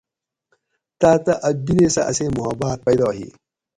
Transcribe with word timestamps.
تاۤتہۤ 0.99 1.35
اۤ 1.49 1.55
بیرے 1.65 1.87
سہۤ 1.93 2.07
اسیں 2.11 2.31
محباۤت 2.37 2.79
پیدا 2.85 3.07
ہی 3.17 3.27